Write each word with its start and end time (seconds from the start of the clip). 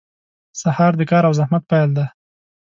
•سهار 0.61 0.93
د 0.97 1.01
کار 1.11 1.23
او 1.27 1.33
زحمت 1.39 1.63
پیل 1.71 1.89
دی. 1.97 2.05